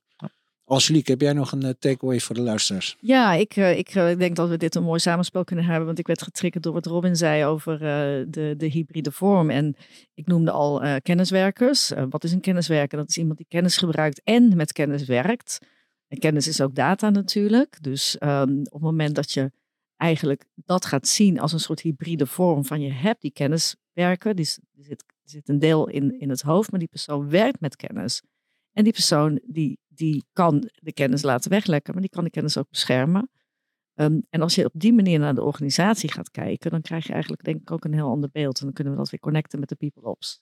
[0.70, 2.96] Angelique, heb jij nog een eh, takeaway voor de luisteraars?
[3.00, 5.86] Ja, ik, eh, ik eh, denk dat we dit een mooi samenspel kunnen hebben.
[5.86, 7.78] Want ik werd getriggerd door wat Robin zei over
[8.30, 9.50] de, de hybride vorm.
[9.50, 9.76] En
[10.14, 11.92] ik noemde al kenniswerkers.
[12.10, 12.98] Wat is een kenniswerker?
[12.98, 15.58] Dat is iemand die kennis gebruikt en met kennis werkt.
[16.08, 17.82] En kennis is ook data natuurlijk.
[17.82, 19.52] Dus ehm, op het moment dat je
[19.96, 24.34] eigenlijk dat gaat zien als een soort hybride vorm van je hebt die kenniswerker.
[24.34, 28.22] Die, zit, zit een deel in, in het hoofd, maar die persoon werkt met kennis.
[28.72, 32.56] En die persoon die, die kan de kennis laten weglekken, maar die kan de kennis
[32.56, 33.30] ook beschermen.
[33.94, 37.12] Ehm, en als je op die manier naar de organisatie gaat kijken, dan krijg je
[37.12, 38.58] eigenlijk denk ik ook een heel ander beeld.
[38.58, 40.40] En dan kunnen we dat weer connecten met de people ops.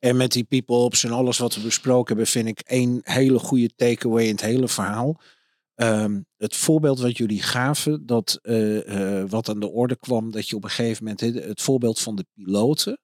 [0.00, 3.38] En met die people ops en alles wat we besproken hebben, vind ik één hele
[3.38, 5.20] goede takeaway in het hele verhaal.
[5.74, 10.48] Ehm, het voorbeeld wat jullie gaven, dat eh, eh, wat aan de orde kwam, dat
[10.48, 12.98] je op een gegeven moment het, voorbeeld van de piloten,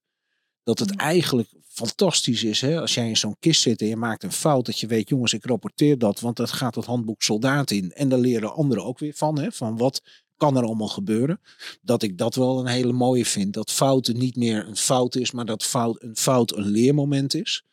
[0.63, 4.23] dat het eigenlijk fantastisch is hè, als jij in zo'n kist zit en je maakt
[4.23, 7.71] een fout, dat je weet, jongens, ik rapporteer dat, want dat gaat het handboek soldaat
[7.71, 7.93] in.
[7.93, 10.03] En daar leren anderen ook weer van, hè, van wat
[10.37, 11.41] kan er allemaal gebeuren.
[11.83, 13.53] Dat ik dat wel een hele mooie vind.
[13.53, 17.65] Dat fouten niet meer een fout is, maar dat fout, een fout een leermoment is.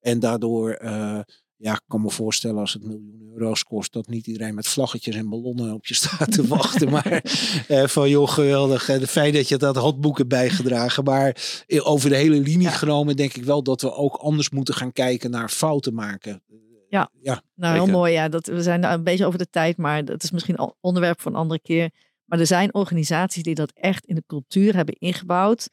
[0.00, 1.20] En daardoor, eh,
[1.62, 5.14] ja, ik kan me voorstellen als het miljoen euro's kost, dat niet iedereen met vlaggetjes
[5.14, 6.90] en ballonnen op je staat te wachten.
[6.90, 7.22] Maar
[7.68, 8.88] eh, van joh, geweldig.
[8.88, 11.04] En fijn dat je dat handboek hebt bijgedragen.
[11.04, 14.74] Maar eh, over de hele linie genomen denk ik wel dat we ook anders moeten
[14.74, 16.42] gaan kijken naar fouten maken.
[16.88, 17.10] Ja.
[17.20, 17.42] ja.
[17.54, 18.12] Nou, heel mooi.
[18.12, 21.20] Ja, dat, we zijn een beetje over de tijd, maar dat is misschien al onderwerp
[21.20, 21.90] voor een andere keer.
[22.24, 25.68] Maar er zijn organisaties die dat echt in de cultuur hebben ingebouwd.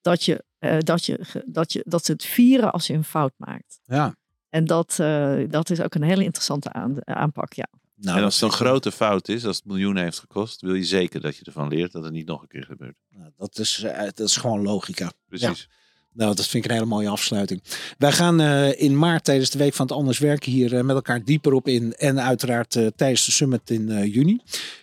[0.00, 3.32] Dat, je, eh, dat, je, dat, je, dat ze het vieren als je een fout
[3.36, 3.80] maakt.
[3.84, 4.18] ja.
[4.50, 7.52] En dat, eh, dat is ook een hele interessante aan, aanpak.
[7.52, 7.66] Ja.
[7.96, 10.84] Nou, en als het een grote fout is, als het miljoenen heeft gekost, wil je
[10.84, 12.96] zeker dat je ervan leert dat het niet nog een keer gebeurt.
[13.10, 15.12] nou, dat, is, eh, dat is gewoon logica.
[15.28, 15.68] Precies.
[16.12, 17.62] Nou, dat vind ik een hele mooie afsluiting.
[17.98, 21.24] Wij gaan eh, in maart tijdens de Week van het Anders Werken hier met elkaar
[21.24, 21.94] dieper op in.
[21.94, 24.40] En uiteraard tijdens de summit in eh, juni.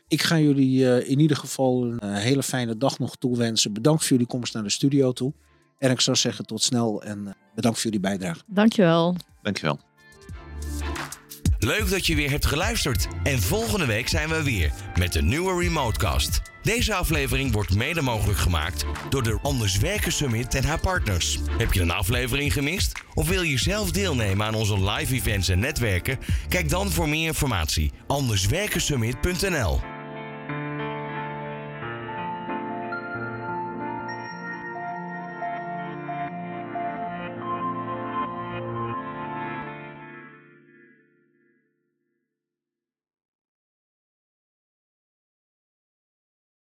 [0.07, 3.73] Ik ga jullie eh, in ieder geval een hele fijne dag nog toewensen.
[3.73, 5.33] Bedankt voor jullie komst naar de studio toe.
[5.77, 8.41] En ik zou zeggen tot snel en bedankt voor jullie bijdrage.
[8.45, 9.15] Dankjewel.
[9.47, 9.79] Dankjewel.
[11.59, 13.07] Leuk dat je weer hebt geluisterd.
[13.23, 16.41] En volgende week zijn we weer met een nieuwe Remotecast.
[16.63, 21.39] Deze aflevering wordt mede mogelijk gemaakt door de Anders Werken Summit en haar partners.
[21.57, 23.01] Heb je een aflevering gemist?
[23.13, 26.19] Of wil je zelf deelnemen aan onze live events en netwerken?
[26.49, 29.96] Kijk dan voor meer informatie anderswerkensummit.nl.